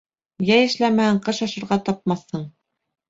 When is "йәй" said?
0.45-0.69